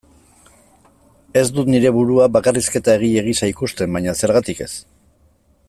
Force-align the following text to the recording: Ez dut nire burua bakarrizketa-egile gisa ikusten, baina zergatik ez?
Ez 1.41 1.43
dut 1.57 1.69
nire 1.73 1.91
burua 1.97 2.25
bakarrizketa-egile 2.37 3.25
gisa 3.29 3.51
ikusten, 3.53 3.95
baina 3.99 4.17
zergatik 4.23 4.65
ez? 4.67 4.71